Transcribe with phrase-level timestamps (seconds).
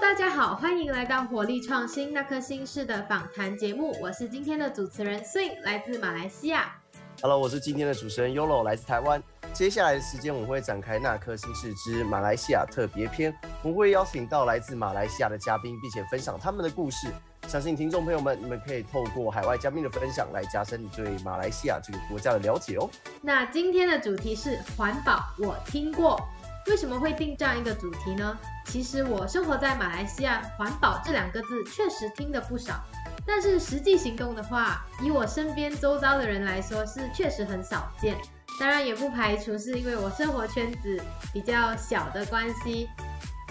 [0.00, 6.74] 大家好，欢迎来到火力创新那颗心事的访谈节目，我是今天的主持人 Swing，来自马来西亚。
[7.20, 9.22] Hello，我是今天的主持人 Yolo，来自台湾。
[9.52, 13.32] 接下来的时间，我们会展开那颗心事之马来西亚特别篇，
[13.62, 17.08] 我们会邀请到来自马来西亚的嘉宾，并且分享他们的故事。
[17.46, 22.88] 相信听众朋友们，你们可以透过海外嘉宾的分享，来加深你对马来西亚这个国家的了解哦。
[23.20, 26.18] 那今天的主题是环保，我听过。
[26.66, 28.38] 为什么会定这样一个主题呢？
[28.66, 32.80] 其实我生活在马来西亚，环保这两个字确实听得不少，
[33.26, 38.16] 但是实际行动的话，以我身边周遭的人来说，是确实很少见。
[38.58, 42.88] 当然也不排除是因为我生活圈子比较小的关系。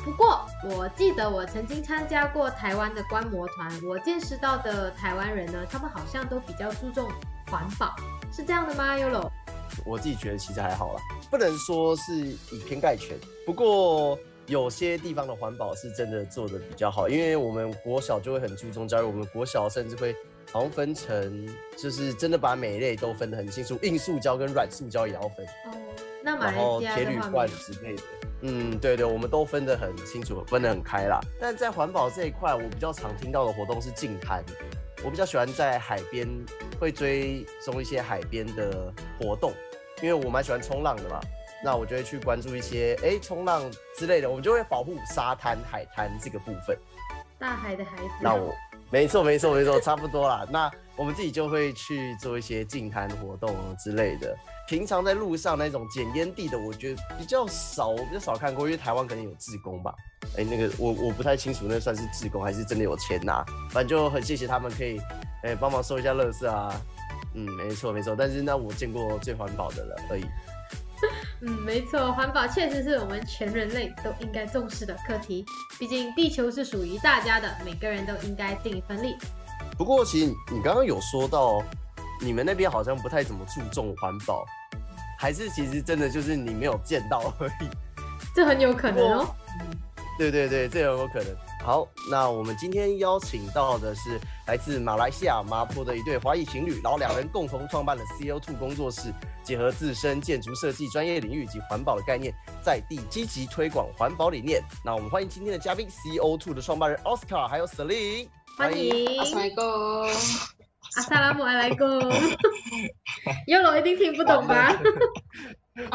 [0.05, 7.11] 不过我记得我曾经参加过台湾的观摩团，我见识到的台湾人呢，他们好像都比较注重
[7.51, 7.93] 环保，
[8.31, 9.29] 是这样的吗？Yolo？
[9.85, 13.17] 我自己觉得其实还好啦，不能说是以偏概全。
[13.45, 20.15] 不过有些地方的环保是真的做的比较好，因为我们国小就会很注重教育，我们国小甚至会
[20.51, 25.77] 好像分成，就是真的把每一类都分得很清楚，硬塑胶跟软塑胶也要分，哦，
[26.23, 28.03] 那马然后来西亚铁铝罐之类的。
[28.41, 31.19] 嗯，对对，我们都分得很清楚，分得很开啦。
[31.37, 34.41] 但在环保这一块，我比较常听到的活动是净滩。
[35.03, 36.27] 我比较喜欢在海边
[36.79, 39.53] 会追踪一些海边的活动，
[40.01, 41.19] 因为我蛮喜欢冲浪的嘛。
[41.63, 43.63] 那我就会去关注一些哎冲浪
[43.97, 46.77] 之类的，我们就会保护沙滩、海滩这个部分。
[47.37, 48.09] 大海的孩子。
[48.21, 48.53] 那我
[48.89, 50.47] 没错没错没错，差不多啦。
[50.49, 54.37] 那我们自己就会去做一些近滩活动之类的。
[54.69, 59.91] 平常在路上那种捡烟蒂的，我觉得比较少，我比较少看过，因为台湾可能有志工吧。
[60.37, 63.43] 哎、那个我我不太清楚，那算是志工还是真的有钱拿？
[63.71, 65.01] 反正就很谢谢他们可以
[65.41, 66.79] 哎帮、忙收一下垃圾啊。
[67.33, 70.25] 嗯，没错没错，但是那我见过最环保的了而已。
[71.41, 75.43] 嗯，没错，环保确实是我们全人类都应该重视的课题。
[75.79, 79.15] 毕竟地球是属于大家的，每个人都应该尽一份力。
[79.79, 81.59] 不过其实你刚刚有说到，
[82.21, 84.45] 你们那边好像不太怎么注重环保，
[85.19, 87.69] 还是其实真的就是你没有见到而已。
[88.33, 89.35] 这很有可能哦。
[90.17, 91.35] 对对对，这很有可能。
[91.61, 99.13] 好，那我们今天邀请到的是来自马来西亚麻坡的一对华裔情侣，然后两人共同创办了 CO2 工作室，
[99.43, 104.63] 结合自身建筑设计专业领域以及环保的概念，在地积极推广环保理念。
[104.85, 110.58] 那我们欢迎今天的嘉宾 CO2 的创办人 Oscar 还有 Celine，欢迎，Assalamualaikum。
[110.95, 111.87] 阿萨拉姆阿莱贡。
[113.47, 114.79] Yolo 一定听不懂吧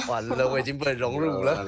[0.09, 1.66] 完了，我已经不能融入了。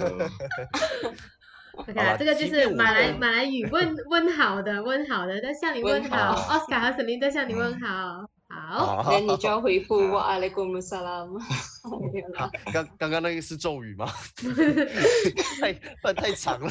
[1.74, 6.34] ？OK 这个就是马来们马来语问问好的问好的，在向你问问好。
[6.34, 8.26] 好 Oscar 和 Celine 在向你问好。
[8.48, 11.38] 好，好 那你就要回复我 Waalaikumsalam。
[12.12, 14.06] 没有啦刚刚刚那个是咒语吗？
[15.60, 16.70] 太太太长了。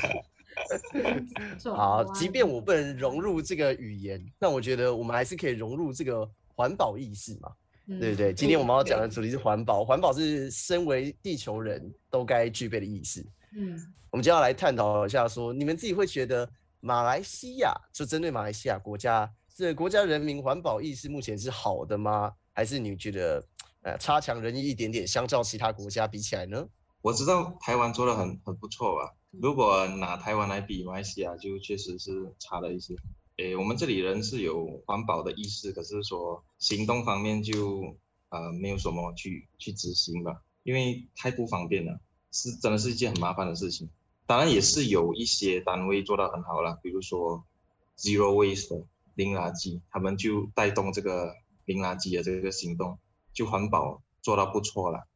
[1.76, 7.52] 好，即便我不能融入这个语言，那我觉得我们还是可以融入这个环保意识嘛，
[7.88, 8.34] 嗯对不对？
[8.34, 13.26] 今天我们要讲的主题是环保，环保是身为地球人都该具备的意识。
[13.58, 13.78] 嗯，
[14.10, 16.50] 我们就要来探讨一下说你们自己会觉得
[16.80, 22.34] 马来西亚就针对马来西亚国家，这个国家人民环保意识目前是好的吗？
[22.54, 23.46] 还是你觉得
[23.82, 26.66] 呃差强人意一点点，相较其他国家比起来呢？
[27.02, 32.96] 我知道台湾做的很很不错吧，如果拿台湾来比马来西亚，就确实是差了一些。
[33.38, 37.97] 诶，我们这里人是有环保的意识，可是说行动方面就
[38.29, 42.00] 呃没有什么去去执行吧，因为太不方便了，
[42.31, 43.90] 是真的是一件很麻烦的事情。
[44.25, 47.46] 当然也是有一些单位做到很好了，比如说
[47.97, 48.85] zero waste
[49.16, 51.35] 零垃圾，他们就带动这个
[51.66, 52.97] 零垃圾的这个行动，
[53.34, 55.07] 就环保做到不错了。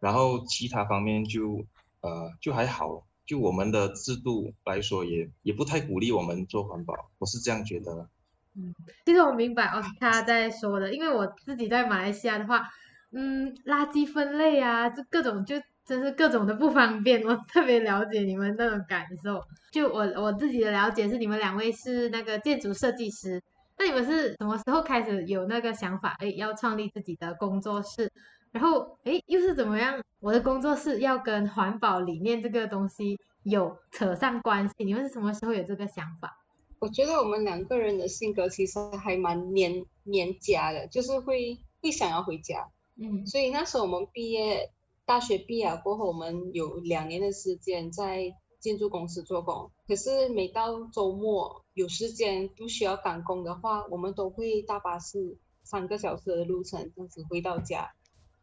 [0.00, 1.64] 然后其他方面就
[2.00, 8.08] 呃就还好，就我们的制度来说也也不太鼓励我们做环保，我是这样觉得
[8.54, 8.72] 嗯。
[9.04, 12.68] 其实我明白哦，他在说的，因为我自己在马来西亚的话，
[13.10, 19.42] 嗯，垃圾分类啊，就各种就真是各种的不方便，我特别了解你们那种感受。
[19.72, 23.42] 就我我自己的了解是，你们两位是那个建筑设计师，
[23.78, 28.10] 那你们是什么时候开始有那个想法，哎，要创立自己的工作室？
[28.56, 30.02] 然后，哎，又是怎么样？
[30.18, 34.82] 我的工作室要跟环保理念这个东西有扯上关系？
[34.82, 36.42] 你们是什么时候有这个想法？
[36.78, 42.70] 我觉得我们两个人的性格其实还蛮黏黏家的，就是会会想要回家。
[42.98, 44.70] 嗯所以那时候我们毕业，
[45.04, 49.70] 大学毕业过后，我们有两年的时间在建筑公司做工。
[49.86, 57.92] 可是每到周末有时间不需要赶工的话，我们都会搭巴士三个小时的路程这样子回到家。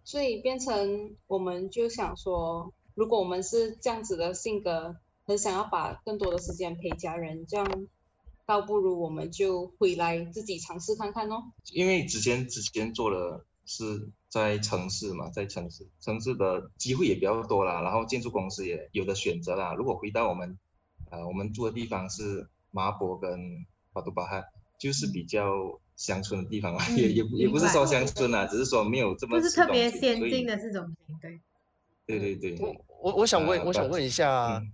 [0.03, 7.87] 所以变成我们就想说，如果我们是这样子的性格，很想要把更多的时间陪家人，这样
[8.45, 11.51] 倒不如我们就回来自己尝试看看哦。
[11.71, 19.73] 因为之前之前做的是在城市嘛，在城市城市的机会也比较多啦，然后建筑公司也有的选择啦。
[19.73, 20.59] 如果回到我们
[21.09, 24.43] 呃我们住的地方是麻坡跟巴都巴哈，
[24.77, 31.39] 就是比较乡村的地方啊，嗯也也不也不是说乡村啊，只是说没有这么就是特别先进的市中心，对。
[32.05, 34.71] 对对对，我我我想问，呃我想问一下嗯，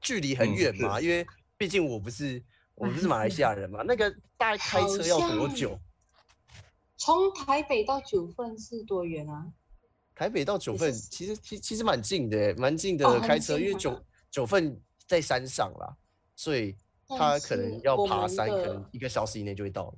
[0.00, 0.98] 距离很嗯远吗？
[0.98, 1.26] 是因为
[1.58, 2.42] 毕竟我不是
[2.74, 5.78] 我不是马来西亚人嘛，那个大概开车要多久？
[6.96, 9.46] 从台北到九份是多远啊？
[10.14, 14.00] 台北到九份其实其其实蛮近的，蛮近的开车，因为九啊
[14.30, 15.94] 九份在山上啦，
[16.34, 16.74] 所以
[17.06, 19.94] 他可能要爬山，可能一个小时以内就会到了。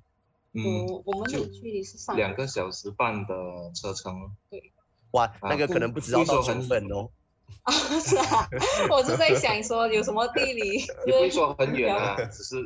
[0.54, 3.34] 嗯，我我们的距离是上两个小时半的
[3.74, 4.72] 车程，对
[5.12, 7.10] 哇，啊那个可能不知道说很份哦。
[7.62, 8.48] 啊，是啊，
[8.90, 12.56] 我是在想说有什么地理，也不会说很远啊，只是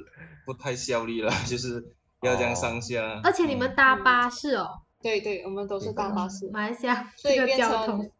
[0.45, 3.21] 不太效率了，就是要这样哦上下。
[3.23, 8.11] 而且你们嗯搭嗯巴士哦，对对，我们都是搭巴士，马来西亚这个交通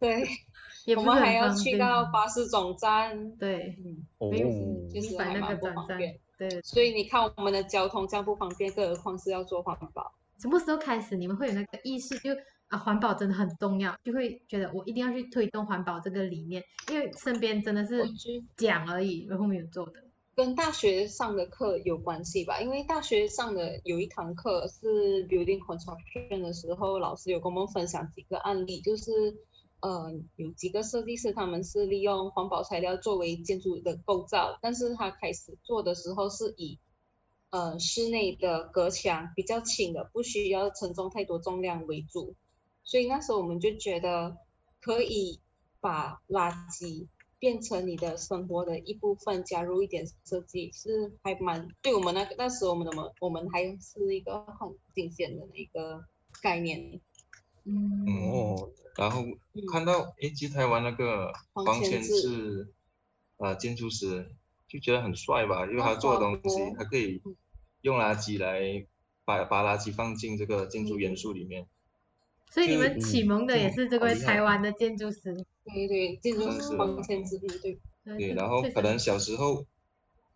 [0.00, 0.24] 对，
[0.96, 4.48] 我们还要去到巴士总站，对，嗯，哦没有
[4.88, 6.18] 就是明白那个还蛮不转站方便。，
[6.48, 6.60] 对。
[6.62, 10.12] 所以你看我们的交通这样不方便，更何况是要做环保。
[10.38, 12.30] 什么时候开始你们会有那个意识，就
[12.68, 18.02] 啊环保真的很重要，就会觉得我一定要去推动环保这个理念，因为身边真的是
[18.56, 20.02] 讲而已，然后没有做的。
[20.34, 29.36] 跟大学上的课有关系吧，因为大学上的有一堂课是 building construction 的时候，老师有跟我们分享几个案例，就是
[29.80, 36.78] 呃有几个设计师他们是利用环保材料作为建筑的构造，但是他开始做的时候是以
[37.50, 42.34] 呃室内的隔墙比较轻的，不需要承重太多重量为主，
[42.84, 44.36] 所以那时候我们就觉得
[44.80, 45.40] 可以
[45.80, 56.04] 把垃圾变成你的生活的一部分，加入一点设计，是还蛮对我们那个那时候我们的我们我们还是一个很新鲜的一个
[56.42, 57.00] 概念。
[57.64, 59.66] 嗯，嗯哦，然后嗯。
[59.70, 62.74] 看到诶，其实台湾那个黄黄千千志志
[63.38, 64.30] 呃建筑师，
[64.68, 67.36] 就觉得很帅吧，因为他他做的东西他可以嗯。
[67.82, 68.86] 用垃圾来
[69.24, 71.16] 把把垃圾放进这个建筑元嗯。
[71.16, 71.66] 素里面。
[72.50, 74.60] 所以你们启蒙的也是这位台湾。
[74.60, 75.32] 的建筑师，
[75.64, 77.48] 对对，建筑师黄千之对。
[78.04, 79.64] 对，对，然后可能小时候，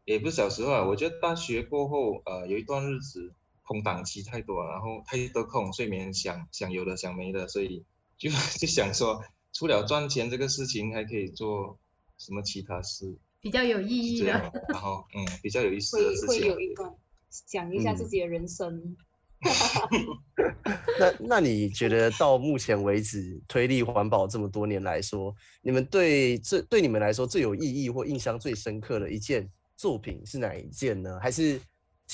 [0.05, 3.35] 也不是小时候啊，我觉得大学过后，呃，有一段日子
[3.66, 7.84] 空档期太多，然后太多空，睡眠想想有的想没的，所以
[8.16, 9.22] 就就想说，
[9.52, 11.78] 除了赚钱这个事情，还可以做
[12.19, 14.26] 什么其他事，比较有意义的。
[14.69, 16.46] 然后嗯，比较有意思会会的事情啊。
[16.55, 16.94] 有一段
[17.31, 18.96] 想一下自己的人生。
[20.99, 29.46] 那那你觉得到目前为止推力环保这么多年来说，你们对这对你们来说最有意义或印象最深刻的一件
[29.76, 31.19] 作品是哪一件呢？
[31.20, 31.60] 还是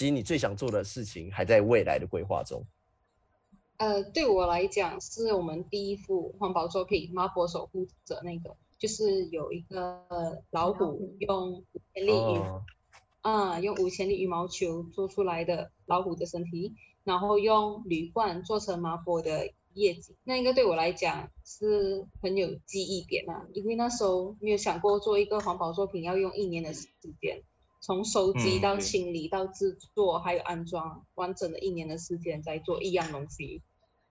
[0.00, 2.64] 其实你最想做的事情还在未来的规划中？
[3.76, 12.62] 呃，对我来讲，是我们第一幅环保作品《麻婆守护者》那个，就是有一个老虎虎用五千粒羽哦，
[13.20, 16.72] 啊、用五千粒羽毛球做出来的老虎的身体，
[17.04, 20.16] 然后用铝罐做成麻婆的叶子。
[20.24, 26.88] 那个对我来讲是很有记忆点啊，因为那时候没有想过做一个环保作品要用一年的时
[27.20, 27.42] 间，
[27.80, 33.62] 从收集到清理到制作还有安装，完整的一年的时间在做一样东西。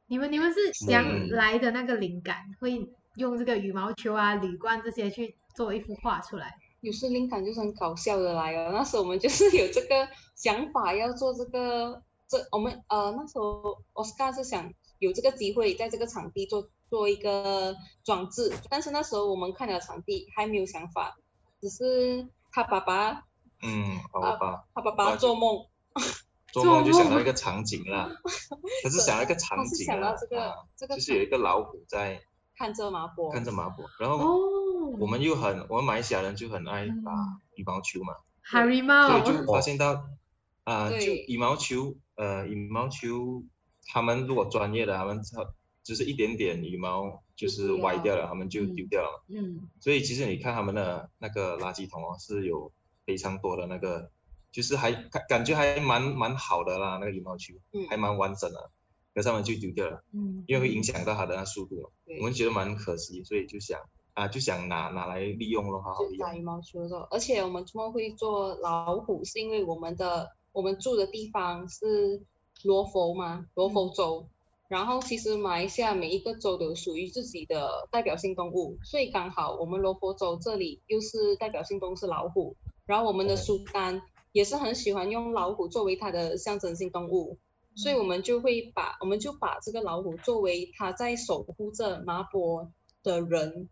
[0.08, 6.58] 你们你们是想嗯来的那个灵感，会用这个羽毛球啊、铝罐这些去做一幅画出来？
[6.82, 8.72] 有时灵感就是很搞笑的来哦。
[8.74, 21.18] 那时候我们就是有这个想法要做这个，这我们呃那时候奥斯卡是想有这个机会在这个场地做做一个装置，但是那时候我们看了场地还没有想法，
[21.62, 23.26] 只是他爸爸
[23.62, 25.66] 嗯，好啊吧，他爸爸做梦，
[26.54, 28.10] 做梦就想到一个场景啦，
[28.84, 32.22] 他是想到一个场景啊想到这个、啊这个就是有一个老虎在
[32.56, 37.04] 看着麻婆，看着麻婆，然后哦，我们又很，我们马来西亚人就很爱嗯。
[37.04, 37.12] 打
[37.56, 40.06] 羽毛球嘛，所以就发现到
[40.64, 40.98] 啊、就
[41.28, 43.44] 羽毛球，呃，羽毛球，
[43.88, 45.46] 他们如果专业的，他们超
[45.84, 48.76] 就是一点点羽毛就是歪掉了，他们就嗯。
[48.76, 49.24] 丢掉了。
[49.30, 52.72] 嗯，所以其实你看他们的那个垃圾桶哦，是有
[53.10, 54.12] 非常多的那个，
[54.52, 58.70] 就是还感感觉还蛮蛮好的啦，那个羽毛球嗯还蛮完整的，
[59.16, 61.90] 可是他们就丢掉了，嗯，因为会影响到它的那速度嘛，
[62.20, 63.80] 我们觉得蛮可惜，所以就想
[64.14, 66.28] 啊就想拿拿来利用咯，好好利用。
[66.28, 72.22] 打羽毛球的时候，而且我们怎么会做老虎，是因为我们的我们住的地方是
[72.64, 74.28] 罗佛嘛，罗佛州。
[74.70, 82.56] 然后其实马来西亚每一个州都有属于自己的代表性动物，所以刚好我们罗佛州这里又是代表性动物是老虎，
[82.90, 87.38] 然后我们的苏丹也是很喜欢用老虎作为它的象征性动物，
[87.76, 92.72] 所以我们就会把我们就把这个老虎作为它在守护着麻波
[93.04, 93.70] 的人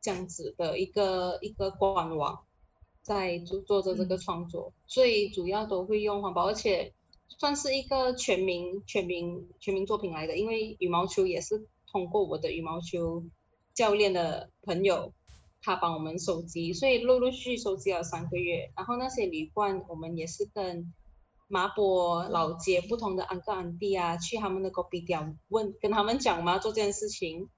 [0.00, 2.44] 这样子的一个一个官网，
[3.02, 6.94] 在做做着这个创作，所以主要都会用环保，而且
[7.26, 13.24] 算是一个全民全民全民作品来的，因为羽毛球也是通过我的羽毛球
[13.74, 15.12] 教练的朋友。
[15.62, 18.72] 他帮我们收集，所以陆陆续续收集了三个月。
[18.76, 20.92] 然后那些旅馆，我们也是跟
[21.48, 27.48] 麻波老街不同的安哥安弟啊，去他们的隔壁店问，跟他们讲嘛做这件事情。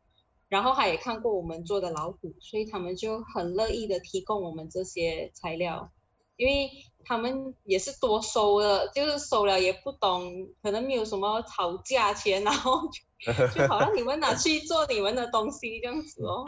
[0.48, 5.90] 然后他也看过我们做的老虎，所以他们就很乐意的提供我们这些材料，
[6.36, 6.70] 因为
[7.06, 12.82] 他们也是多收了，就是收了也不懂，可能没有什么吵价钱，然后
[13.54, 16.44] 就好让你们拿去做你们的东西这样子哦。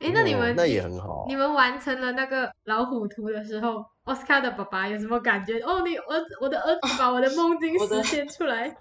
[0.00, 1.24] 哎，那你们那也很好。
[1.26, 5.58] 你们完成了那个老虎图的时候，奥斯卡的爸爸有什么感觉？
[5.60, 8.76] 哦，你儿子，我的儿子把我的梦境实现出来，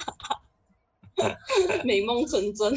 [1.83, 2.71] 美梦成真。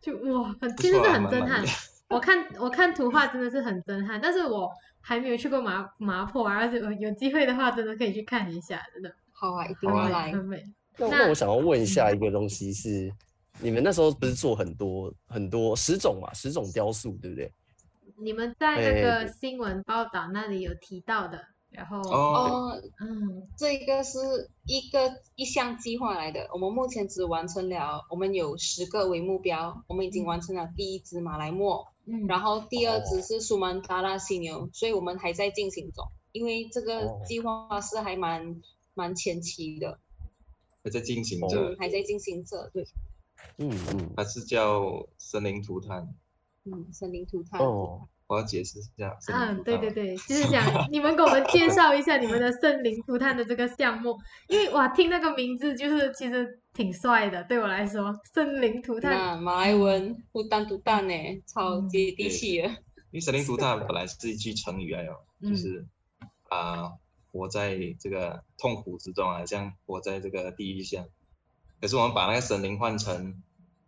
[0.00, 1.62] 就哇，很其实是很震撼。
[2.08, 4.68] 我看我看图画真的是很震撼，但是我
[5.00, 9.14] 还没有去过麻麻坡，而且有机会的话，真的可以去看一下，真的。
[9.32, 10.32] 好啊，一定要来。
[10.32, 10.64] 很美。
[10.98, 13.12] 那那我想要问一下一个东西是。
[13.60, 17.50] 你们那时候不是做很多很多十种嘛，十种雕塑，对不对？
[18.18, 24.18] 你们在那个新闻报道那里有提到的，然后哦，嗯，这个是
[24.64, 26.48] 一个一项计划来的。
[26.52, 38.62] 我们目前只完成了，我们有十个为目标，我们已经完成了第一只马来貘，嗯，然后第二只是苏门答腊犀牛，所以我们还在进行中，因为这个计划是还蛮
[38.94, 39.98] 蛮前期的，
[40.82, 42.86] 还在进行着，还在进行着，对。
[43.58, 46.14] 嗯嗯，它是叫森林涂炭。
[46.64, 47.60] 嗯，森林涂炭。
[47.60, 49.16] 哦，我要解释一下。
[49.32, 54.16] 嗯，对对对，就是讲你们给我们介绍一下你们的森林涂炭的这个项目，
[54.48, 59.40] 因为哇，听那个名字就是其实挺帅的，对我来说，森林涂炭。
[59.40, 61.14] 马来文“涂炭涂炭”呢，
[61.46, 62.68] 超接地气的。
[62.68, 65.14] 因为森林涂炭本来是一句成语，哎呦，
[65.48, 65.86] 就是
[66.48, 66.92] 啊，
[67.30, 71.04] 活在这个痛苦之中啊，像活在这个地狱下。
[71.80, 73.42] 可是我们把那个森林换成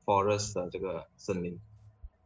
[0.04, 1.58] forest 的这个森林，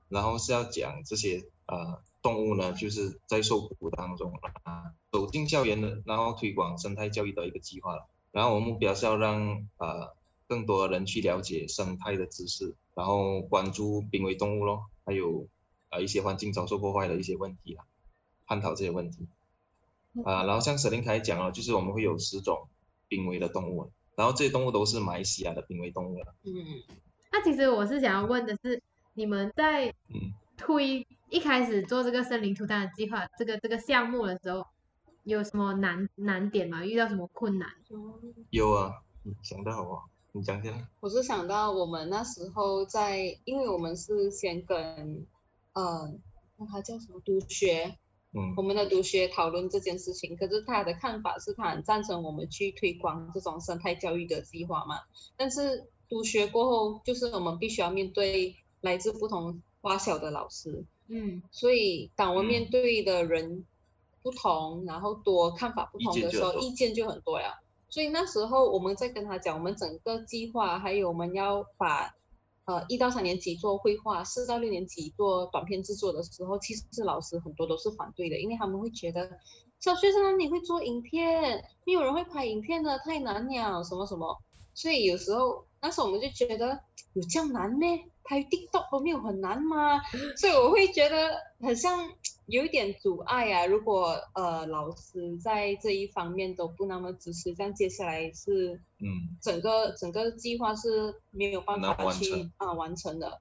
[0.08, 4.32] 然后是要讲这些呃动物呢，就是在受苦当中
[4.64, 8.06] 啊，走进校园的，然后推广生态教育的一个计划了。
[8.32, 10.14] 然后我们目标是要让呃
[10.48, 15.46] 更多人去了解生态的知识，然后关注濒危动物咯，还有
[15.90, 17.84] 呃一些环境遭受破坏的一些问题啦，
[18.46, 19.26] 探讨这些问题。
[20.24, 22.68] 啊，然后像沈林凯讲了，就是我们会有十种
[23.08, 23.90] 濒危的动物。
[24.16, 26.34] 然后这些动物都是马来西亚的濒危动物了。
[26.44, 26.52] 嗯，
[27.30, 28.82] 那其实我是想要问的是，
[29.14, 29.92] 你们在
[30.56, 34.66] 推一开始做这个森林涂炭的计划，这个这个项目的时候，
[35.24, 36.84] 有什么难难点吗？
[36.84, 37.68] 遇到什么困难？
[38.50, 39.02] 有啊，
[39.42, 40.86] 想到啊，你讲讲。
[41.00, 45.26] 我是想到我们那时候在，因为我们是先跟，
[45.72, 46.20] 嗯，
[46.56, 47.96] 那他叫什么督学。
[48.56, 55.00] 我们的读学讨论这件事情，可是他的看法是他很赞成我们去推广这种生态教育的计划嘛。
[55.36, 63.66] 但是读学过后，就是我们必须要面对来自不同花小的老师，嗯，所以当我们面对的人
[64.22, 67.60] 不同，然后多看法不同的时候，意见就很多呀。
[67.90, 72.14] 所以那时候我们在跟他讲，我们整个计划，还有我们要把。
[72.64, 79.38] 呃，一到三年级做绘画，四到六年级做短片制作的时候，其实是老师很多都是反对的，因为他们会觉得
[79.80, 84.40] 小学生哪里会做影片，没有人会拍影片的，太难了，什么什么。
[84.74, 86.80] 所以有时候那时候我们就觉得
[87.12, 88.04] 有这样难咩？
[88.24, 90.00] 拍 TikTok 都没有很难吗？
[90.38, 92.08] 所以我会觉得很像
[92.46, 93.66] 有一点阻碍啊。
[93.66, 103.40] 如果呃老师在这一方面都不那么支持，这样接下来是嗯整个整个计划是没有办法去啊完成的。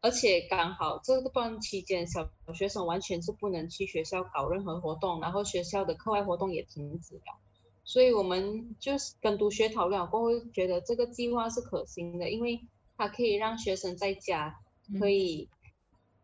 [0.00, 7.40] 而且刚好这段期间小学生完全是不能去学校搞任何活动，然后学校的课外活动也停止了。
[7.84, 12.60] 所以我们就是跟督学讨论过后，觉得这个计划是可行的，因为
[12.98, 14.58] 它可以让学生在家
[14.98, 15.48] 可以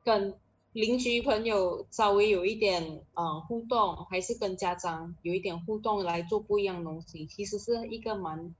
[0.04, 0.38] 跟
[0.72, 8.54] 邻居朋友稍微有一点嗯互动，还是跟家长有一点互动来做不一样东西，其实是一个蛮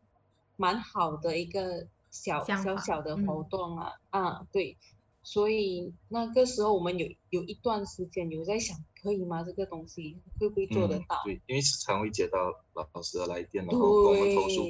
[0.57, 4.77] 蛮好的一个小小小的活动啊啊对。
[5.23, 9.45] 所以那个时候我们有有一段时间有在想，可以吗？
[9.45, 11.23] 这个东西会不会做得到？
[11.25, 12.39] 对，因为时常会接到
[12.73, 14.63] 老师的来电，然后跟我们投诉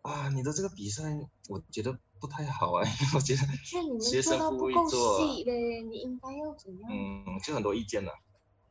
[0.00, 1.02] 啊，你的这个比赛
[1.50, 2.84] 我觉得不太好啊，
[3.14, 3.40] 我觉得
[4.00, 6.90] 学生不会做嘞，你应该要怎样？
[6.92, 8.12] 嗯，就很多意见了。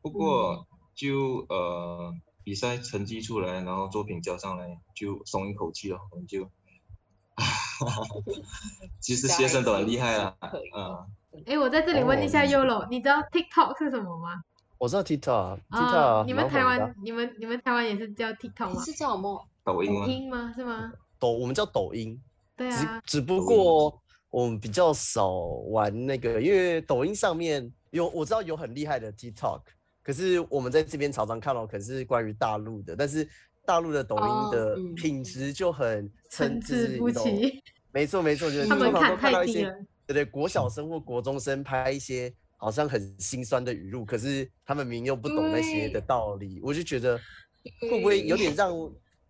[0.02, 2.14] 不过就呃，
[2.44, 6.48] 比赛成绩出来，然后作品交上来，就松一口气了，我们就，
[9.00, 11.06] 其实学生都很厉害啦，可以啊，
[11.46, 14.42] 哎，我在这里问一下哦 Yolo，你知道 TikTok 是什么吗？
[14.78, 18.82] 我知道 TikTok，TikTok，、啊，你们台湾，你们你们台湾也是叫 TikTok 吗？
[18.82, 19.46] 是叫什么？
[19.64, 20.06] 抖抖音吗？
[20.06, 20.52] 抖音吗？
[20.56, 20.92] 是吗？
[21.18, 22.29] 抖，我们叫抖音，只
[22.60, 23.98] 对啊，只不过
[24.28, 25.30] 我们比较少
[25.70, 29.62] 玩那个，因为抖音上面有我知道有很厉害的 TikTok，
[30.02, 33.26] 可是我们在这边常常看到可是关于大陆的，但是
[33.64, 34.94] 大陆的抖音哦的嗯。
[34.94, 37.62] 品质就很参差不齐，
[37.92, 39.86] 没错没错，就是他们通常看都看到一些太低了。
[40.06, 47.18] 对对，国小生或国中生拍一些好像很心酸的语录，可是他们明明又不懂那些的道理，我就觉得
[47.90, 48.70] 会不会有点让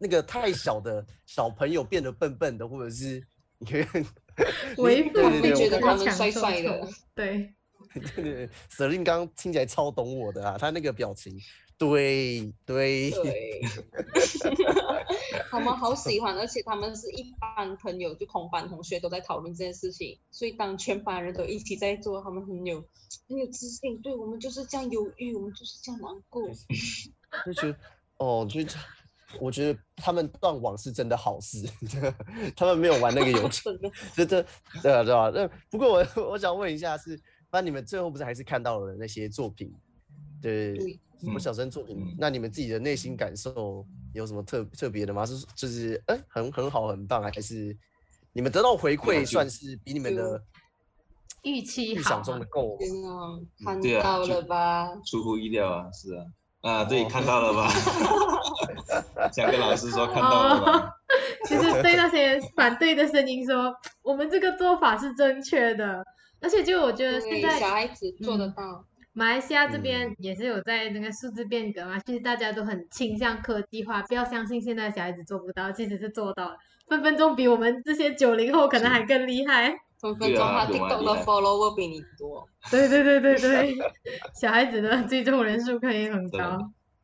[0.03, 3.23] 那个太小的小朋友变得笨笨的，或者是
[3.59, 3.87] 因为
[4.79, 7.53] 为父对对对，会觉得他们帅帅的对，
[7.93, 11.39] 对对对，Selin 刚刚听起来超懂我的啊，他那个表情，
[11.77, 13.61] 对对，对，
[15.51, 22.83] 他们好喜欢，而且他们是一班朋友，就同班同学都在讨论这件事情，所以当全班人都一起在做，他们很有
[23.29, 24.01] 很有自信。
[24.01, 26.49] 对我们就是这样犹豫，我们就是这样难过。
[27.45, 27.77] 就觉得
[28.17, 28.61] 哦，就
[29.39, 31.65] 我觉得他们断网是真的好事，
[32.57, 33.63] 他们没有玩那个游戏。
[34.17, 34.45] 真的，
[34.83, 35.31] 对啊，对啊。
[35.33, 37.21] 那不过我我想问一下是，
[37.53, 39.73] 那你们最后不是还是看到了那些作品，
[40.43, 41.97] 对，对什么嗯小生作品？
[42.01, 45.25] 嗯那你们自己的内心感受有什么特特别的吗？
[45.27, 47.77] 是就是哎、很很好，很棒，还是
[48.33, 50.43] 你们得到回馈算是比你们的
[51.43, 53.41] 预期预想中的够吗？
[53.65, 54.89] 看到了吧？
[55.05, 56.25] 出乎意料啊，是啊，
[56.63, 57.71] 啊，对，哦看到了吧？
[59.33, 60.91] 想跟老师说看到了吧？
[61.49, 66.05] 就是对那些反对的声音说，我们这个做法是正确的，
[66.41, 68.85] 而且就我觉得现，在小孩子做得嗯到。
[69.13, 76.57] 马来西亚这边嗯也是有在那个数字变革嘛，其实大家都很倾向科技化，不要相信现在小孩子做不到，其实是做到了，
[76.89, 79.75] 分分钟比我们这些九零后可能还更厉害。
[80.01, 83.77] 分分钟他 TikTok 的 follower 比你多，对对对对对，
[84.41, 86.57] 小孩子的追踪人数可以很高，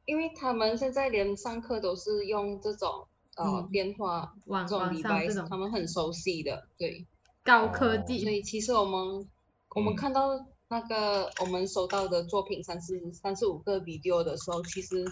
[0.07, 7.07] 因为他们现在连上课都是用这种呃嗯电话网这种网上这种他们很熟悉的，对。
[7.45, 9.29] 高科技所，以其实我们
[9.75, 10.31] 我们嗯看到
[10.69, 15.05] 那个我们收到的作品三四三四五个 video 的时候，其实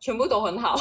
[0.00, 0.74] 全部都很好，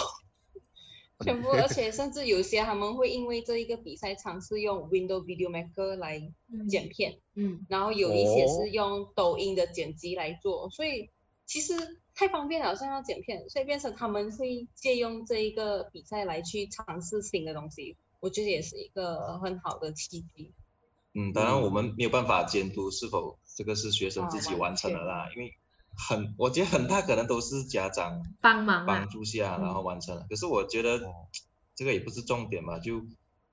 [1.19, 11.09] 全部， 而且甚至有些他们会因为这一个比赛尝试用 Windows Video Maker 来嗯剪片，嗯，然后有一些哦是用抖音的剪辑来做，所以
[11.45, 20.51] 其实太方便了，好像要剪片，所以变成他们会借用这一个比赛来去尝试新的东西，我觉得也是一个很好的契机。
[21.15, 25.55] 嗯，当然我们没有办法监督是否这个是学生自己完成的全啦，因为
[25.97, 30.27] 很，我觉得很大可能都是家长帮忙啊帮，助下，然后完成了。
[30.29, 31.25] 可是我觉得哦
[31.73, 33.01] 这个也不是重点嘛，就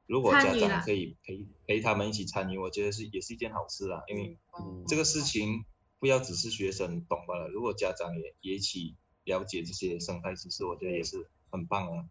[0.07, 5.65] 如果家长可以陪陪他们一起参与，我觉得是也是一件好事啦，因为嗯这个事情
[5.99, 12.05] 不要只是学生懂罢了，如果家长也也一起了解这些生态知识，我觉得也是很棒啊。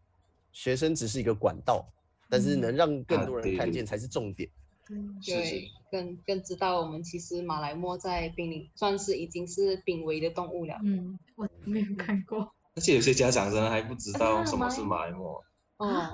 [0.51, 1.85] 学生只是一个管道，
[2.29, 4.49] 但是嗯能让更啊多人看见才是重点。
[4.89, 10.75] 嗯 是是对，更更知道我们其实马来貘在濒临算是已经是濒危的动物了。
[10.83, 15.43] 嗯，我没有看过，而且有些家长真的还不知道啊什么是马马来貘，
[15.77, 16.09] 哦，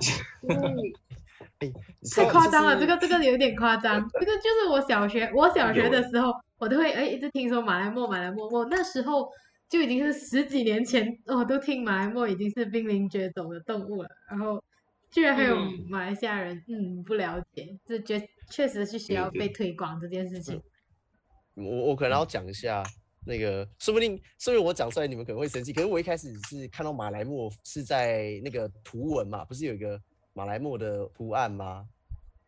[2.14, 4.08] 太夸张了，这个这个有点夸张。
[4.12, 6.32] 这个就是我小学，我小学的时候，
[6.64, 9.30] 我都会哎一直听说马来貘，马来貘，我那时候
[9.68, 14.64] 就已经是十几年前，哦，都听马来貘已经是濒临绝种的动物了，然后
[15.10, 20.58] 居然还有嗯马来西亚人嗯不了解，这觉确实是需要被推广这件事情。
[21.52, 22.82] 我我可能要讲一下
[23.26, 25.70] 那个，说不定说不定我讲出来你们可能会生气。
[25.70, 30.00] 可是我一开始是看到马来貘是在那个图文嘛，不是有一个
[30.32, 31.84] 马来貘的图案吗？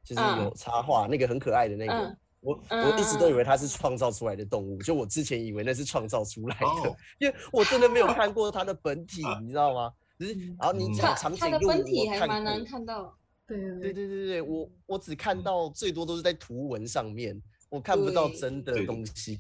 [0.02, 1.92] 就是有嗯插画，那个很可爱的那个。
[1.92, 3.36] 嗯我嗯我一直都以嗯。
[3.36, 6.96] 为它是创造出来的动物，就我之前以为那是创造出来的，哦。
[7.18, 9.92] 因为我真的没有看过它的本体， 你知道吗？
[10.18, 10.56] 只是嗯。
[10.60, 13.16] 然后你讲长它的颈鹿，本体还蛮难看到。
[13.46, 19.38] 对对对对对对，我我只看嗯到最多都是在图文上面，我看不到真的东西，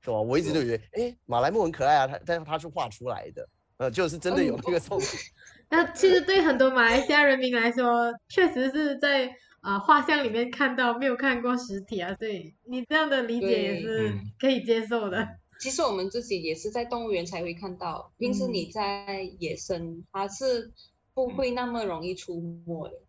[0.00, 0.20] 对吧？
[0.20, 0.66] 我一直都对。
[0.66, 4.60] 以为，哎，马来貘很可爱啊，它但是它是画出来的，呃，就是真的有嗯。
[4.66, 5.02] 那个动物。
[5.68, 9.32] 那其实对很多马来西亚人民来说，确实是在啊、
[9.64, 15.26] 呃画像里面看到，没有看过实体啊，所以你这样的理解也是嗯可以接受的。
[15.58, 20.72] 其实我们自己也是在动物园才会看到，平时嗯你在野生它是
[21.14, 23.00] 不嗯会那么容易出没的。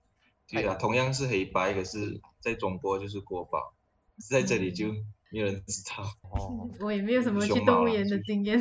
[0.47, 3.73] 对啊，同样是黑白，可是在中国就是国宝，
[4.17, 4.87] 在这里就
[5.31, 6.03] 没有人知道。
[6.31, 8.59] 哦，我也没有什么去动物园的就经验，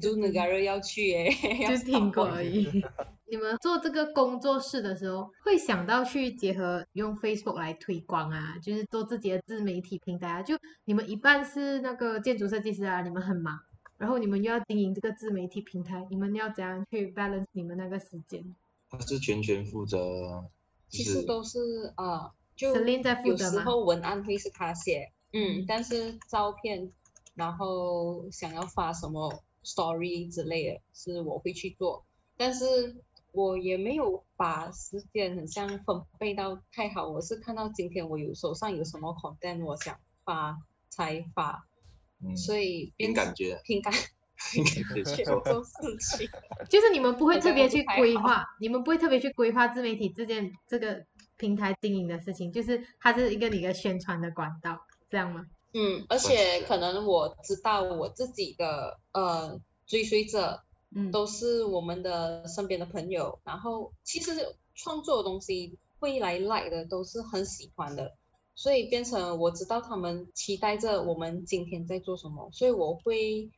[0.00, 1.30] 就那个人要去耶，
[1.62, 2.82] 要 就听过而已。
[3.26, 10.42] 你们做这个工作室的时候，会想到去结合用 Facebook 来推广啊，就是做自己的自媒体平台啊。
[10.42, 13.58] 就你们一半是那个建筑设计师啊，你们很忙，
[13.96, 18.44] 然后你们又要经营这个自媒体平台，你们要怎样去 balance 你们那个时间
[18.90, 20.44] 他是全权负责，
[20.90, 21.58] 就其是实都是
[21.96, 22.30] 呃，
[22.62, 23.36] 就？Celine 在负有？
[23.36, 26.92] 时候文案会是他写，嗯嗯，但是照片，
[27.34, 32.04] 然后想要发什么 story 之类的，是我会去做，
[32.36, 32.94] 但是
[33.32, 41.66] 我也没有把时间很像分配到太好，我是看到今天我有手上有什么 content 我想发才发，
[42.24, 43.92] 嗯，所以凭感觉，凭感
[44.52, 45.42] 凭感觉觉去做。
[45.64, 46.28] 事情。
[46.68, 51.06] 就是你们不会特别去规划，你们不会特别去规划自媒体这件这个
[51.42, 54.78] 平台经营的事情，就是它是一个你的宣传的管道，
[55.10, 55.44] 这样吗？
[55.74, 60.62] 嗯，而且可能我知道我自己的呃追随者
[60.94, 68.12] 嗯，都是我们的身边的朋友，然后其实创作的东西会来 like 的都是很喜欢的，
[68.54, 73.50] 所以变成我知道他们期待着我们今天在做什么，所以我会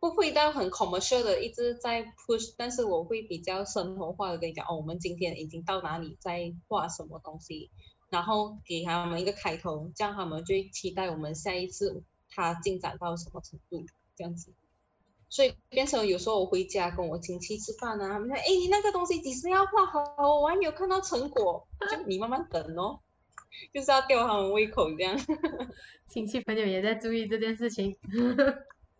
[0.00, 7.70] 不会到很 commercial 的一直在 push，但是我会比较生活化的跟你讲，哦，我们今天已经到哪里，在画什么东西，
[8.08, 13.84] 然后给他们一个开头，这样他们就期待我们下一次它进展到什么程度，
[14.16, 14.52] 这样子。
[15.30, 20.40] 所以变成有时候我回家跟我亲戚吃饭啊，他们说，哎，那个东西几时要画好？
[20.40, 23.00] 我还没有看到成果，就你慢慢等哦，
[23.74, 25.18] 就是要吊他们胃口这样。
[26.08, 27.96] 亲戚朋友也在注意这件事情。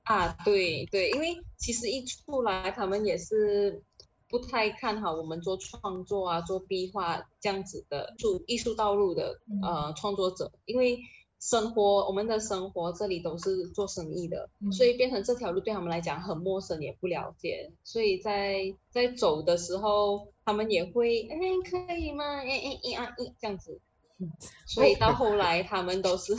[0.08, 3.82] 啊，对对，因为其实一出来，他们也是
[4.30, 8.14] 不太看好我们做创作啊、做壁画这样子的
[8.46, 9.60] 艺艺术道路的嗯。
[9.62, 10.98] 呃创作者，因为
[11.40, 14.72] 生活我们的生活这里都是做生意的，嗯。
[14.72, 21.36] 所以变成这条路对他们来讲很陌生，也不了解，所以在在走的时候，他们也会哎
[21.70, 22.24] 可以吗？
[22.24, 23.78] 哎哎一啊一这样子，
[24.66, 26.34] 所以到后来他们都是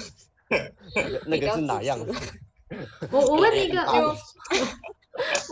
[1.28, 2.26] 那个是哪样比较子？
[2.26, 2.40] 支？
[3.12, 4.16] 我 我问你一个，哎我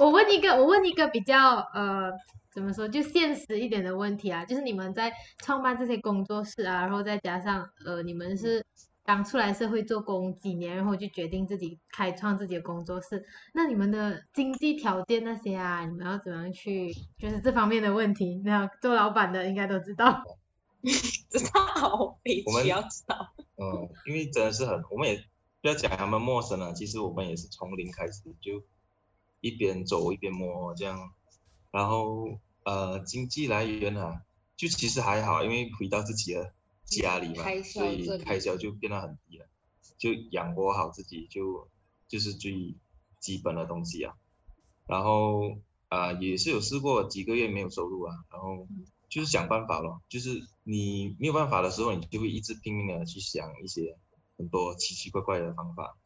[0.06, 2.12] 我问一个，我问一个比较呃，
[2.54, 8.64] 怎么说，就现实一点的问题啊，就是你们在创办这些工作室啊，然后再加上呃，你们是
[9.04, 20.24] 刚出来社会做工几年，然后就决定自己开创自己的工作室，那你们的经济条件那些啊，你们要怎么样去，就是这方面的问题，那做老板的应该都知道。
[20.84, 23.34] 知道，必我们须要知道。
[23.58, 25.22] 嗯，因为真的是很，我们也
[25.68, 28.64] 不要讲他们陌生了，其实我们也是从零开始，就
[29.42, 31.12] 一边走一边摸这样，
[31.72, 34.22] 然后呃，经济来源啊，
[34.56, 36.54] 就其实还好，因为回到自己的
[36.86, 39.46] 家里嘛开，所以开销就变得很低了，
[39.98, 41.68] 就养活好自己就
[42.08, 42.78] 就是最
[43.20, 44.16] 基本的东西啊，
[44.86, 45.58] 然后
[45.90, 48.66] 啊、也是有试过几个月没有收入啊，然后
[49.10, 53.98] 就是想办法咯，就是你没有办法的时候，你就会一直拼命的去想一些
[54.38, 55.98] 很多奇奇怪怪的方法，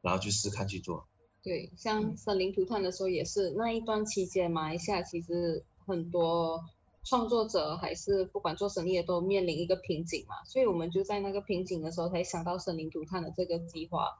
[0.00, 1.06] 然后去试看去做。
[1.42, 6.64] 对，像森林涂炭的时候也是那一段期间，马来西亚其实很多
[7.04, 14.18] 创作者还是不管做生意的都面临一个瓶颈嘛，所以我们就在那个瓶颈的时候才想到森林涂炭的这个计划。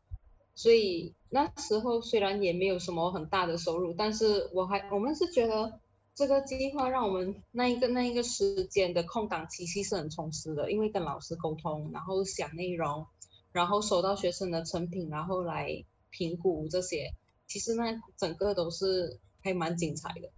[0.55, 5.81] 所以那时候虽然也没有什么很大的收入，但是我还我们是觉得
[6.15, 13.07] 这个计划让我们那一个那一个时间的空档期其实很充实的，因为跟老师沟通，然后想内容，
[13.57, 17.15] 然后收到学生的成品，然后来评估这些，
[17.47, 20.29] 其实那整个都是还蛮精彩的。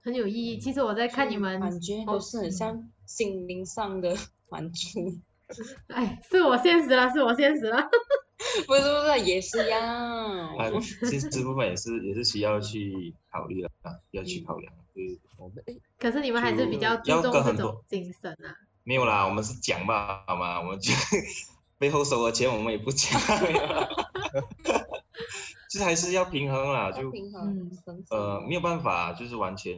[0.00, 0.58] 很有意义。
[0.58, 4.16] 其实我在看你们，感觉哦都是很嗯像心灵上的
[4.48, 5.18] 满足，
[5.90, 7.90] 哎，是我现实了，是我现实了。
[8.68, 9.76] 不是不是也是要，
[10.56, 10.70] 啊，
[11.10, 14.72] 其实这部分也是也是需要去考虑的啊，要去考量。
[14.94, 18.54] 对，我们哎，可是你们还是比较注重这种跟很多精神啊。
[18.84, 20.60] 没有啦，我们是讲吧，好吗？
[20.60, 20.92] 我们就
[21.78, 23.88] 背后收的钱我们也不讲， 没有啦
[25.70, 29.76] 就是还是要平衡啦，就平衡嗯呃没有有办法，就是完全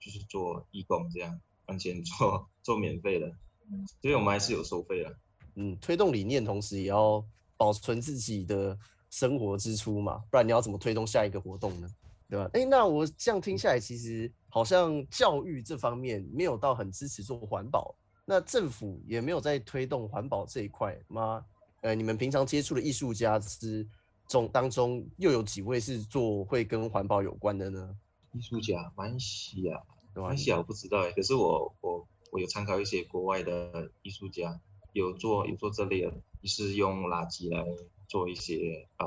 [0.00, 3.26] 就是做义工这样，完全做做免费的
[3.70, 5.14] 嗯，所以我们还是有收费的。
[5.56, 7.24] 嗯，推动理念，同时也要
[7.56, 8.78] 保存自己的
[9.10, 11.88] 生活支出嘛，不然你要怎么推动下一个活动呢？
[12.30, 12.48] 对吧？
[12.54, 21.44] 哎，那我这样听下来，其实好像教育这方面没有到很支持做环保，那政府也没有在推动环保这一块吗？
[21.80, 23.86] 呃，你们平常接触的艺术家之
[24.28, 27.96] 中当中，又有几位是做会跟环保有关的呢？
[28.32, 29.82] 艺术家，马来西亚，
[30.14, 30.36] 对吧马来？
[30.36, 34.60] 西亚我不知道哎，可是我我我有参考一些国外的艺术家，
[34.92, 37.66] 有做有做这类的，就是用垃圾来
[38.06, 39.06] 做一些呃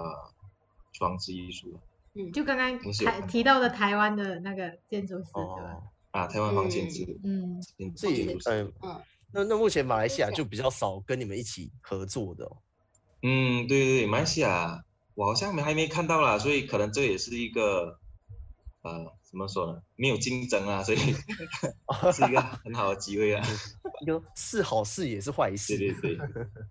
[0.92, 1.80] 装置艺术
[2.14, 2.78] 嗯，就刚刚
[3.28, 5.74] 提到的台湾的那个建筑师，对吧？
[5.74, 5.84] 哦，
[6.16, 9.02] 啊，台湾黄建之嗯，建所以筑师嗯嗯，
[9.34, 12.58] 那那目前马来西亚就比较少跟你们一起合作的哦。
[13.22, 18.00] 嗯，对对对，马来西亚我好像没还没看到啦，所以可能这也是一个
[18.84, 20.98] 呃怎么说呢，没有竞争啊，所以
[22.14, 23.46] 是一个很好的机会啊。
[24.02, 25.78] 一个是好事也是坏事。
[25.78, 26.16] 对对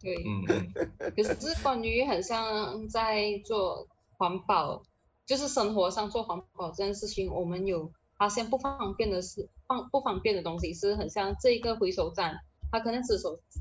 [0.01, 0.15] 对，对。
[0.25, 4.83] 嗯嗯可是关于很像在做环保，
[5.27, 7.93] 就是生活上做环保这件事情，我们有
[8.25, 12.41] 发现不方便的是方不方便的东西是很像这一个回收站，
[12.73, 13.61] 它可能只收纸，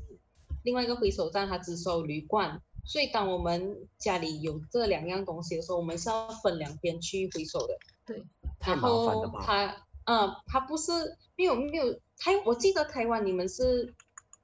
[0.62, 7.76] 另外一个回收站它只收铝罐，所以当我们家里有这两样东西的时候，我们是要分两边去回收的。
[8.06, 8.24] 然
[8.58, 9.42] 太麻烦了后吧？
[9.44, 10.92] 它，嗯，它不是
[11.36, 13.92] 没有没有台，我记得台湾你们是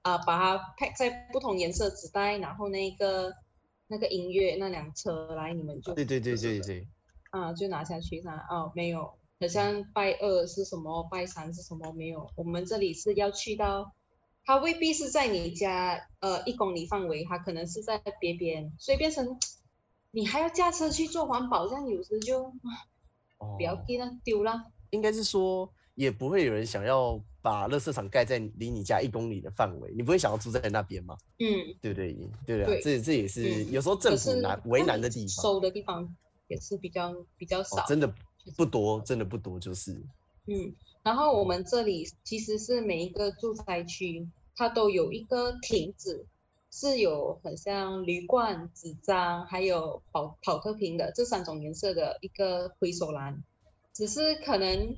[0.02, 3.32] 啊、把它 pack 在不同颜色纸袋，然后那个
[3.86, 6.86] 那个音乐那辆车来，你们就对对对对对，
[7.30, 13.94] 啊，就拿下去拿哦，没有，好像拜二是什么，拜三是什么没有，我们这里是要去到，
[14.44, 19.38] 它未必是在你家呃一公里范围，它可能是在别边，所以变成
[20.10, 22.68] 你还要驾车去做环保，这样有时就啊
[23.38, 24.62] 哦不要给它丢了。
[24.90, 31.16] 应该是说也不会有人想要把垃圾场盖在离你家一公里的范围，你不会想要住在那边吗？
[31.38, 32.12] 嗯，对不对？
[32.44, 32.66] 对啊？
[32.66, 35.28] 对这这也是嗯有时候政府难为难的地方。
[35.28, 36.14] 收的地方
[36.48, 38.12] 也是比较比较少，哦，真的
[38.56, 39.92] 不多，真的不多，就是
[40.46, 46.26] 嗯，然后我们这里其实是每一个住宅区，它都有一个亭子，
[46.70, 53.42] 是有很像铝罐、纸张，还有跑跑特瓶的这三种颜色的一个回收篮，
[53.92, 54.96] 只是可能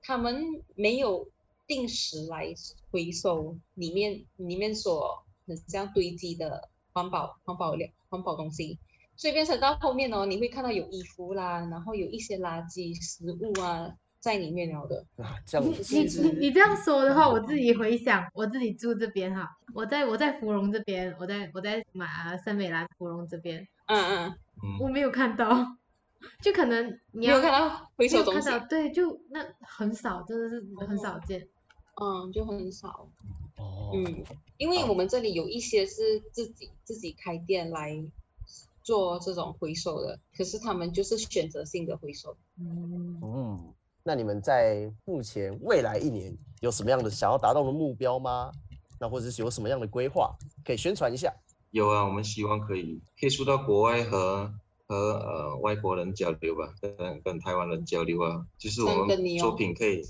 [0.00, 1.28] 他们没有
[1.66, 2.54] 定时来
[2.90, 8.78] 回收里面里面所很像堆积的环保环保料环保东西。
[9.18, 15.04] 所以变成到后面哦，你会看到有衣服啦，然后有一些垃圾食物啊在里面了的。
[15.16, 25.66] 啊，这样你你你这样说的话，我自己回想，我自己住这边哈，我在我在芙蓉这边，我在我在马森美兰芙蓉这边，嗯嗯，嗯，我没有看到，
[26.40, 28.48] 就可能你要你有看到回没收东西？
[28.70, 31.48] 对，就那很少，真的是很少见。
[32.00, 33.08] 嗯，就很少。
[33.56, 34.22] 哦，嗯，
[34.58, 38.00] 因为我们这里有一些是自己自己开店来
[38.88, 42.34] 做这种回收的，可是他们就是选择性的回收。
[42.58, 48.50] 嗯，嗯，那你们在目前未来一年有什么样的想要达到的目标吗？
[48.98, 51.30] 那或者是有什么样的规划可以宣传一下？
[51.70, 54.50] 有啊，我们希望可以可以出到国外和
[54.86, 60.02] 和呃外国人交流吧，跟跟台湾人交流啊，就是我们作品可以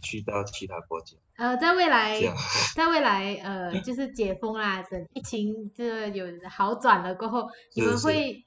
[0.00, 2.20] 去到其他国家，呃，在未来，
[2.74, 8.44] 在未来，呃，就是解封啦，等疫情这有好转了过后，你们是是会，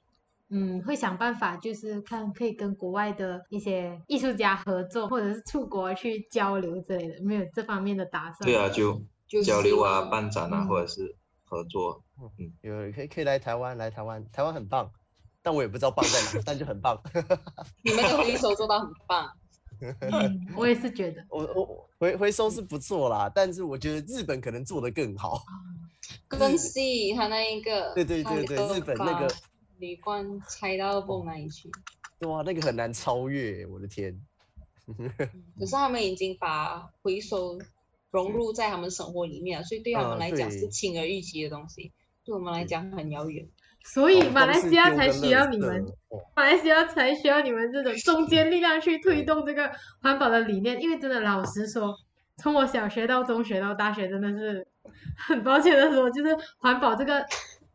[0.50, 8.48] 嗯，会想办法，就是看可以跟国外的一些艺术家合作，或者是出国去交流之类的，没有这方面的打算。
[8.48, 12.04] 对啊，就就交流啊、办展啊，嗯或者是合作，
[12.38, 14.92] 嗯有可以可以来台湾，来台湾，台湾很棒，
[15.42, 17.00] 但我也不知道棒在哪，但就很棒。
[17.82, 19.32] 你们的回收做到很棒。
[19.80, 25.42] 嗯，我也是觉得，我我回回收是不错啦，但是我觉得日本可能做得更好。
[26.28, 29.34] 更细，他那一个，对对对对日本那个
[29.78, 31.70] 铝罐拆到蹦那里去。
[32.20, 34.18] 哇，那个很难超越，我的天！
[35.58, 37.58] 可是他们已经把回收
[38.10, 41.92] 融入在他们生活里面了，所以对他们嗯来讲是轻而易举的东西，
[42.24, 43.48] 对我们来讲很遥远。
[43.84, 49.70] 所以哦马来西亚才需要你们，哦马来西亚才需要你们这种中间力量去推动这个
[50.00, 50.80] 环保的理念。
[50.80, 51.94] 因为真的，老实说，
[52.38, 54.66] 从我小学到中学到大学，真的是
[55.16, 57.24] 很抱歉的说，就是环保这个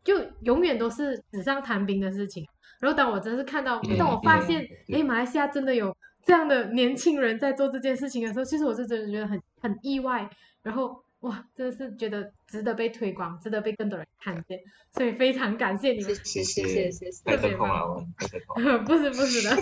[0.02, 2.44] 就永远都是纸上谈兵的事情。
[2.80, 10.28] 然后当我真是看到，嗯当我发嗯现，对哎，马来西亚真的有这样的年轻人在做这件事情的时候，其实我是真的觉得很很意外。
[10.62, 14.58] 然后哇，真的是觉得值得被推广，值得被更多人看见。
[14.92, 16.14] 所以非常感谢你们。
[16.14, 17.42] 谢谢谢谢谢谢太谢。
[17.42, 18.84] 特别棒得空了，我们太得空。
[18.84, 19.56] 不是不是的，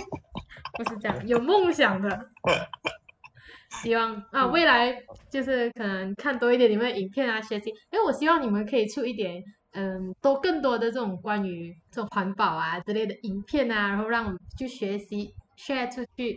[0.78, 2.28] 不是这样，有梦想的。
[3.82, 4.96] 希望啊，嗯未来
[5.30, 7.70] 就是可能看多一点你们的影片啊，学习。
[7.90, 9.42] 因为我希望你们可以出一点，
[9.72, 16.34] 嗯，多更多的这种关于这种环保啊之类的影片啊，然后让我们去学习 share 出去。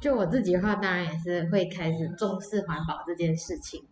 [0.00, 3.82] 就我自己的话，当然也是会开始重视环保这件事情。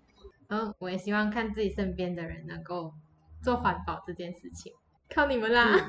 [0.53, 2.93] 然后我也希望看自己身边的人能够
[3.43, 4.71] 做环保这件事情，
[5.09, 5.89] 靠你们啦，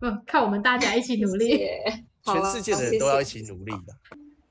[0.00, 1.60] 不 靠我们大家一起努力。
[2.24, 3.94] 全世界的人都要一起努力的。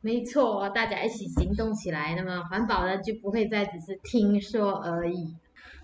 [0.02, 5.36] 没错，大家一起行动起来，那么环保呢就不会再只是听说而已。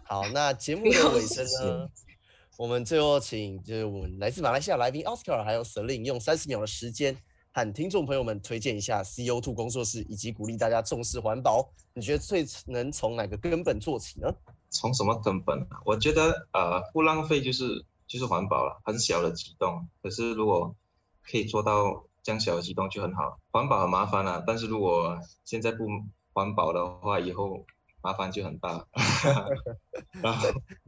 [0.03, 1.89] 好，那节目的尾声呢，
[2.59, 7.17] 我们最后请就是我们来自马来西亚来宾 Oscar 还有 Selin 用三十秒的时间
[7.55, 11.69] 和听众朋友们推荐一下 CO2 工作室，以及鼓励大家重视环保。
[11.93, 14.33] 你觉得最能从哪个根本做起呢？
[14.71, 15.79] 从什么根本啊？
[15.85, 19.87] 我觉得呃不浪费就是就是环保了，很小的举动。
[20.01, 20.75] 可是如果
[21.21, 23.37] 可以做到这样小的举动就很好。
[23.51, 25.85] 环保很麻烦啊，但是如果现在不
[26.33, 27.67] 环保的话，以后
[28.01, 28.87] 麻烦就很大。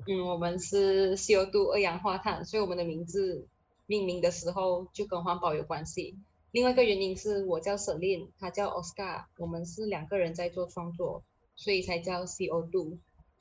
[0.08, 3.48] 嗯，我们是 CO2 二氧化碳，所以我们的名字
[3.86, 6.18] 命名的时候就跟环保有关系。
[6.56, 11.22] 另外一个原因是我叫 Selin，他叫 Oscar，我们是两个人在做创作，
[11.58, 12.98] 所以才叫 CO2。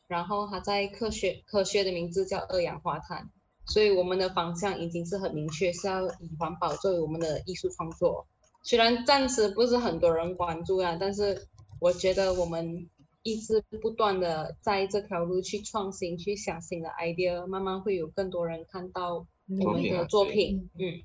[0.09, 3.31] 然后他在科学科学的名字叫二氧化碳，
[3.66, 8.27] 所以我们的方向已经是很明确，是要以环保作为我们的艺术创作。
[8.64, 11.46] 虽然暂时不是很多人关注啊，但是
[11.79, 12.90] 我觉得我们。
[13.27, 21.00] 一直不断的在这条路去创新，去想新的 idea，慢慢会有更多人看到我们的作品，嗯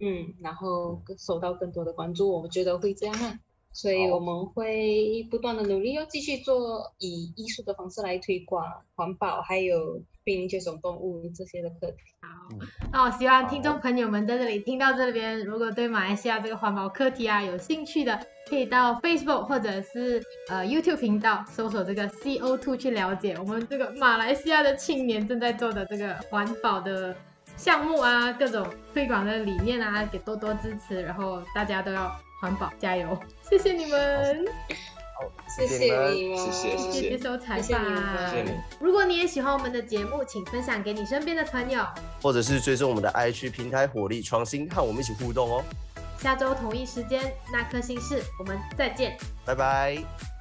[0.00, 3.38] 嗯，然后受到更多的关注，我们觉得会这样啊，
[3.72, 11.98] 所以我们会不断的努力，要继续做以艺术的方式来推广环保，还有濒临绝种动物这些的课题。
[12.22, 12.28] 好，
[12.92, 18.26] 那我希望听众朋友们在这里听到这边，如果对马来西亚这个环保课题啊有兴趣的。
[18.48, 27.14] 可以到 Facebook 或者是呃 YouTube 频道搜索这个 CO2 去了解我们这个马来西亚的青年正在做的这个环保的
[27.60, 33.18] 项目啊，各种推广的理念啊，给多多支持，然后大家都要环保加油，
[33.50, 34.46] 谢谢你们，
[35.14, 37.84] 好，谢谢你们，谢谢谢谢接受采访，
[38.30, 38.52] 谢谢你。
[38.80, 41.84] 如果你也喜欢我们的节目，请分享给你身边的朋友，
[42.22, 45.62] 或者是追踪我们的 IG 平台火力创新，和我们一起互动哦。
[46.16, 50.39] 下周同一时间，那颗心事我们再见，拜拜。